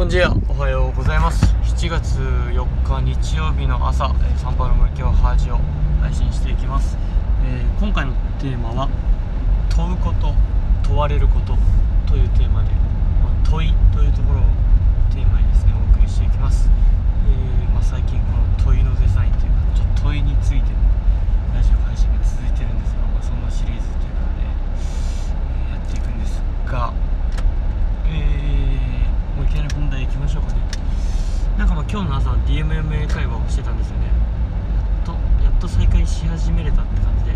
[0.00, 0.32] こんにちは。
[0.48, 1.44] おはようございます。
[1.76, 2.16] 7月
[2.56, 5.60] 4日日曜日の朝、えー、サンパウロ森京ハージを
[6.00, 6.96] 配信していきます、
[7.44, 8.88] えー今回のテーマは
[9.68, 10.32] 問うこと
[10.88, 11.52] 問われること
[12.08, 12.72] というテーマで、
[13.20, 14.48] まあ問いというところを
[15.12, 16.72] テーマにですねお送りしていきます、
[17.28, 20.80] えーまあ、最近この問いのデザインというかちょっと問いについての
[21.52, 26.40] ラジオ配信が続いてるんですが、まあ、そんなシリーズということで、えーやっていくんです
[26.72, 26.88] が
[28.12, 30.60] えー、もういきなり本題いきましょうかね
[31.80, 34.12] あ今日の朝 DMMA 会話をしてたんですよね。
[34.12, 34.12] や
[35.00, 35.12] っと
[35.42, 37.32] やっと再開し始めれたって感じで。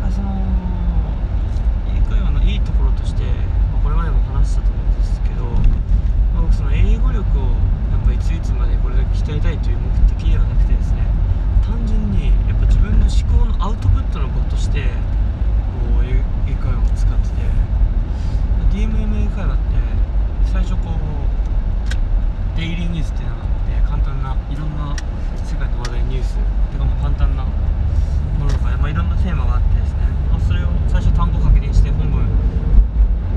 [0.00, 0.40] まあその
[1.92, 3.24] 英会話のいいところとして、
[3.68, 5.44] まあこれまでも話したと思うんですけど、
[6.32, 7.52] まあ僕その英語力を
[7.92, 11.04] なんかいついつまでこれだけ鍛えたいという目的ではなくてですね
[11.60, 17.44] 単純にやっぱ自分の思考のアウトプットの場としてこう英英会話を使ってて
[18.72, 19.76] DMMA 会話って
[20.48, 20.96] 最初こ
[23.02, 24.94] うデイリーニュースっていうのがあって簡単ないろんな
[25.42, 26.38] 世界の話題ニュース
[26.70, 27.50] てかまあ簡単なも
[28.46, 32.22] のとか、まあ、いろんなテーマがあってですね、まあ、それを最初単語確認して本文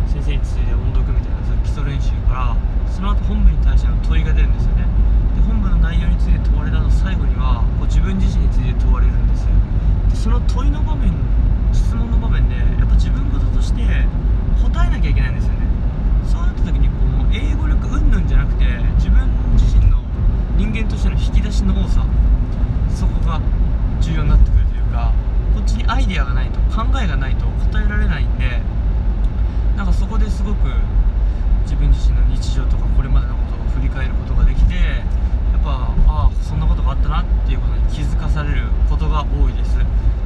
[0.08, 2.58] 先生について音読みたいなそういう基礎練習から
[2.94, 4.86] その後本文に対しての問いが出るんですよね
[5.36, 9.50] で本文の内容について問われた後最後にはこう自分自身について問われるんですよ
[10.09, 11.12] でその問いの場面
[11.73, 13.81] 質問の場面でやっぱ自分事として
[14.64, 15.68] 答えなきゃいけないんですよね
[16.23, 20.00] そうなった時にこう英語力云々じゃなくて自分自身の
[20.58, 22.06] 人間としての引き出しの多さ
[22.90, 23.42] そこが
[24.02, 25.14] 重要になってくるというか
[25.53, 28.62] こっちにアイデアがないと考えがないと答えられないんで
[29.75, 30.72] なんかそこですごく
[31.64, 39.78] 自分自身の日常とかこれまでのことを振り返ることができてやっぱああそんなことがあったなっていうことに気づかされることが多いです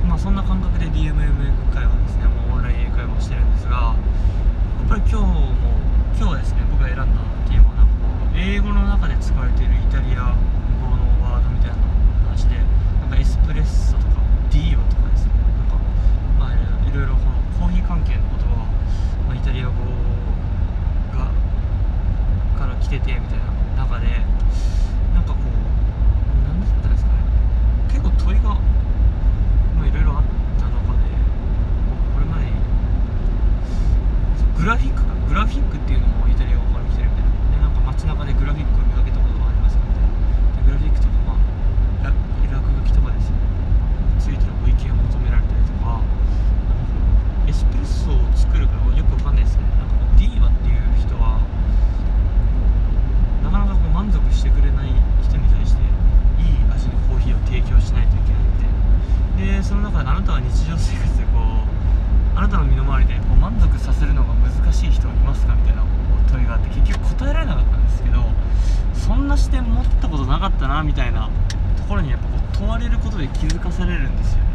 [0.08, 3.96] まあそんな感覚で DMM 会話ですねもうオンライン英会話をしてるんですがや
[4.86, 5.54] っぱり今日も
[6.18, 7.06] 今日はですね僕が選んだ
[7.48, 10.34] テーマはなんかこう英語の中で使われているイタリア
[10.82, 11.78] 語のワードみたいな
[12.26, 14.20] 話でなんかエスプレッソとか
[14.52, 15.78] ディーオとかですねなんか
[16.42, 18.66] まあいろいろこのコーヒー関係の言葉が、
[19.30, 19.72] まあ、イタリア語
[21.14, 21.30] が
[22.58, 23.38] から来ててみたい
[23.78, 24.10] な中で
[25.14, 25.54] なんかこう
[26.42, 27.22] 何だったんですかね
[27.86, 28.58] 結構問いが
[29.78, 30.26] まあいろいろあっ
[30.58, 31.06] た中で
[32.18, 32.58] これまでに
[34.58, 40.10] グラフィックかグラフィックっていうのもイタリア語から来てるみたいなでなんか街中でグラフィックを見かけたことがありますみたいな
[40.58, 43.38] でグラフィックとかまあラ落書きとかですね
[44.18, 46.98] ついてるご意見を求められたりとかなんか
[47.46, 51.38] エスプレッソを作るからよくわかんないですねなんかこうディーバっていう人は
[53.50, 54.92] なかなかこう満足してくれない
[55.24, 61.64] 人に対していい味のコーヒーを提供しないといけないみたいなでその中で日常生活でこ
[62.36, 68.24] うあなたの身の回りでこう満足させるのが難しい人いますかみたいなこう問いがあって結局答えられなかったんですけど
[68.94, 71.30] そんな視点持ったことなかったなみたいな
[71.78, 74.50] ところにやっぱこう問われることで気づかされるんですよね。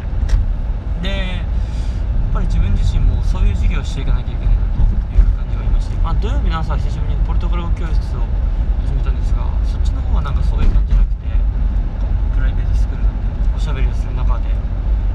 [1.01, 4.81] でやっぱり自分自身もそういう授業をしていかなきゃいけないなと
[5.13, 8.25] いう感じがありまして、まあ、土曜日の朝久しぶりにポルトガル語教室を
[8.83, 11.27] 始めたんですがそっちの方はなんかそういう感じじゃなくて
[12.35, 14.49] プライベートスクールなんでおしゃべりをする中で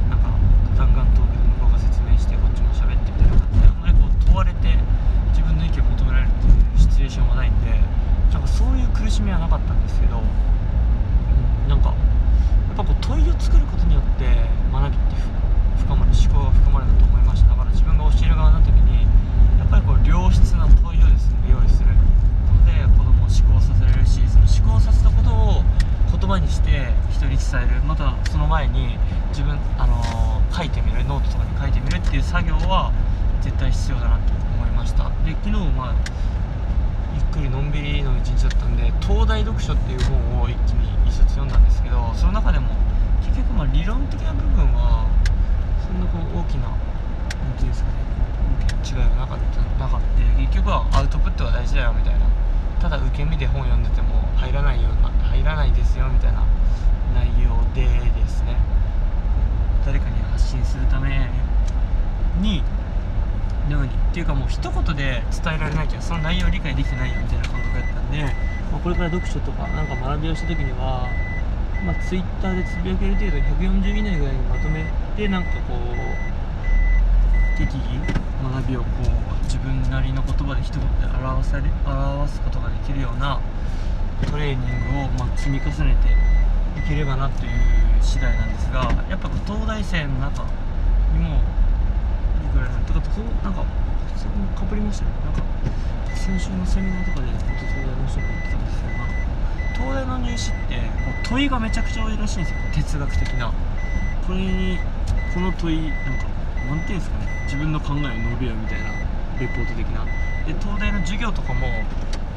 [0.09, 0.33] なんか
[0.77, 4.73] 弾丸トークで向こうが説明してこっちも喋ってみたいな感じであんまりこう問われて
[5.37, 7.69] 自分の意見を求められるっていうシチュエーションはないんで
[8.33, 14.25] なんかそういう苦しみはなかったんですけど、うん、なんかやっぱこう問いを作ることによって
[14.73, 15.41] 学びって
[15.81, 19.03] 深まる思考が深まるんだと思いましただから自分が教える側の時に
[19.59, 21.91] やっぱりこう良質な問いをですね用意する
[22.47, 25.65] ことで子供を思考させられるしその思考させたことを
[26.11, 28.99] 言葉にして人に伝えるまたその前に
[29.29, 32.91] 自分、あのー書いてみるノートとかに書いてみるっていう作業は
[33.41, 35.09] 絶対必要だなと思いました。
[35.25, 35.95] で昨日まあ
[37.15, 42.67] ゆっくりのんびりの一日だったんで東大読書っていう本を一気に一冊読んだんですけどその中でも
[43.23, 45.07] 結局まあ理論的な部分は
[45.87, 48.03] そんなこう大きな何ていうんですかね
[48.83, 52.27] 違いがなかったなかって結局はアウトプットが大事だよみたいな。
[52.81, 56.43] ただ受け身で本読んでても入らないような入らないですよみたいな
[57.15, 58.57] 内容でですね
[59.85, 61.29] 誰かに発信するため
[62.41, 62.63] に
[63.69, 68.23] のようにっていうかもう一言で伝えられなきゃその内容を理解できてないよみたいな感覚だったんで、
[68.73, 71.09] まあこれから読書とかなんか学びをした時には
[71.85, 74.85] まあ、ツイッターでつぶやける程度140以内ぐらいにまとめ
[75.17, 78.01] てなんかこう適宜
[78.43, 78.87] 学びをこ
[79.41, 83.41] う自分なりの言葉で一言で表され表すことができるような
[84.31, 87.51] トレーニングをま積み重ねていければなという
[88.03, 90.45] 次第なんですがやっぱ東大生の中
[91.15, 91.41] にも
[92.45, 93.65] いくらいなんとかそうなんか
[94.15, 95.11] 普そこもかぶりましたね。
[95.25, 95.43] なんか
[96.15, 99.15] 先週のセミナーとかで東大の人も言ってたんですけどなんか
[99.75, 102.59] 東大の入試ってこう問いがめちゃくちゃ多いらしいんですよ。
[102.75, 103.53] 哲学的な。
[104.27, 104.79] これに
[105.35, 106.29] この問いなんか
[106.69, 107.27] なんていうんですかね。
[107.45, 108.91] 自分の考えを述べようみたいな
[109.41, 110.05] レポート的な。
[110.47, 111.67] で東大の授業とかも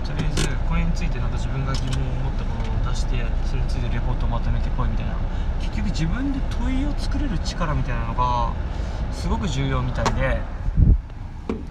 [0.03, 5.15] とりあえずこれについてなんか自分が疑問を持ったことを出してそれについてレポートをまとめてこいみたいな。
[5.61, 8.53] 結局自分で問いを作れる力みたいなのが
[9.13, 10.41] すごく重要みたいで。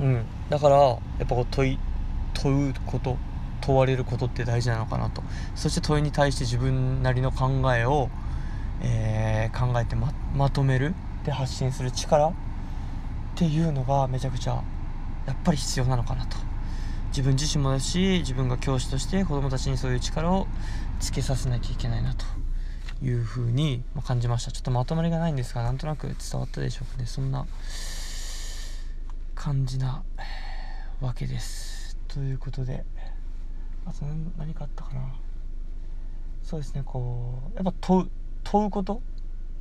[0.01, 0.25] うん。
[0.49, 1.79] だからやっぱこう問い
[2.35, 3.17] 問うこと
[3.61, 5.23] 問われることって大事なのかなと。
[5.55, 8.11] そして問いに対して自分なりの考えを、
[8.83, 10.95] えー、考えてままとめる
[11.25, 12.33] で発信する力っ
[13.37, 14.63] ていうのがめちゃくちゃ
[15.27, 16.37] やっぱり必要なのかなと。
[17.09, 20.47] 自分自身もだし自分が教師として子どもたちにそういう力を
[20.99, 22.42] つけさせなきゃいけないなと。
[23.03, 24.53] いうふうに感じました。
[24.53, 27.07] ちょっとまとまりがないんですがなんとなく伝わったでしょうかね。
[27.07, 27.47] そんな
[29.35, 30.03] 感じな
[31.01, 31.97] わけです。
[32.09, 32.85] ということで
[33.85, 34.05] あと
[34.39, 35.15] 何かあったかな。
[36.43, 38.11] そうですねこうやっぱ問う
[38.45, 39.03] 問うこと？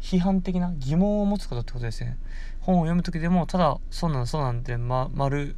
[0.01, 0.73] 批判的な？
[0.77, 2.17] 疑問を持つことってことですね。
[2.59, 5.55] 本を読む時でもただそうなんそうなんて、ま、丸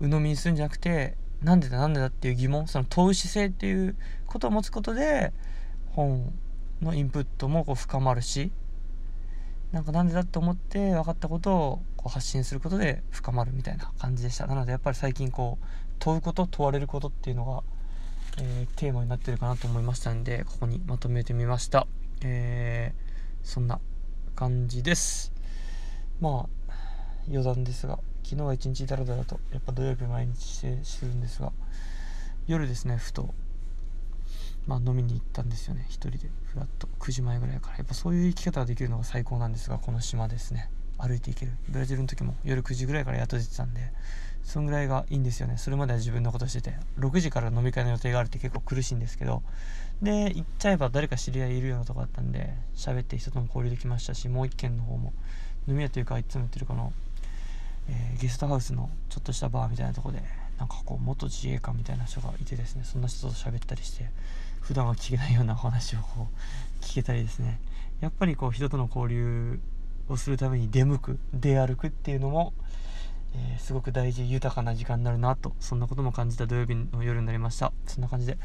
[0.00, 3.96] 鵜呑みにするんじゃなくてなんでだなんでだっていう疑問その問う姿勢っていう
[4.26, 5.32] ことを持つことで
[5.90, 6.32] 本
[6.82, 8.50] のインプットもこう深まるし
[9.72, 14.46] なんかなんでだって思って分かったことをこう発信することで深まるみたいな感じでした。
[14.46, 15.66] なのでやっぱり最近こう
[15.98, 17.62] 問うこと問われることっていうのが、
[18.38, 21.86] えー、テーマになってるかなと思いましたんでここにまとめてみました。
[22.22, 23.04] えー
[23.44, 23.78] そんな
[24.34, 25.30] 感じです。
[26.18, 26.72] まあ
[27.28, 31.52] 余談ですが昨日は一日だらだらとやっぱ土曜日毎日してしてるんですが
[32.46, 33.34] 夜ですねふと
[34.66, 35.84] まあ飲みに行ったんですよね。
[35.88, 36.30] 一人で。
[36.44, 36.88] ふらっと。
[36.98, 37.78] 9時前ぐらいから。
[37.78, 40.70] やっぱそういう生き方ができるのが最高なんですがこの島ですね。
[40.98, 41.52] 歩いていける。
[41.68, 43.92] ブラジルの時も夜9時ぐらいからやっと出てたんで
[44.44, 45.56] そんぐらいがいいんですよね。
[45.58, 46.74] それまでは自分のことしてて。
[46.98, 49.42] 6時から飲み会の予定があるって結構苦しいんですけど。
[50.02, 55.12] で行っちゃえば誰か知り合いいるようなとこだったんで喋って人とも交流できましたしもう一軒の方も。
[55.66, 56.92] 飲み屋というかいつも言ってるかの、
[57.88, 60.22] えー、ゲストハウスのちょっとしたバーみたいなとこで
[60.58, 64.08] なんかこう元自衛官みたいな人がいてですねそんな人と喋ったりして
[64.60, 67.60] 普段は聞けないようなお話をこう聞けたりですね。
[68.00, 69.60] やっぱりこう人との交流
[70.08, 72.52] をするために出向く出歩くっていうのも、
[73.34, 77.72] えー、すごく大事豊かな時間になるなとそんなことも感じた土曜日の夜になりました。
[77.86, 78.38] そんな感じで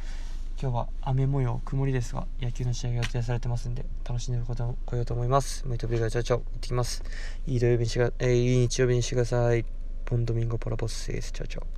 [0.61, 5.65] 今日は雨模様曇りですが野球の試合が予定されてますんで楽しんでる方も来ようと思います。
[5.65, 7.01] メイトビルガチャチャ行ってきます。
[7.47, 9.63] いい土曜日にしが、えー、いい日曜日にしてください。
[10.05, 11.61] ボンドミンゴポラボスセースチャチャ。